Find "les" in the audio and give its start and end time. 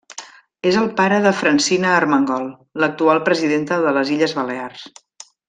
3.99-4.13